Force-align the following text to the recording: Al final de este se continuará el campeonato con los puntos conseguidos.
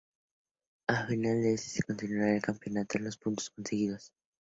Al 0.87 1.05
final 1.05 1.43
de 1.43 1.53
este 1.53 1.69
se 1.69 1.83
continuará 1.83 2.35
el 2.35 2.41
campeonato 2.41 2.93
con 2.95 3.03
los 3.03 3.17
puntos 3.17 3.51
conseguidos. 3.51 4.11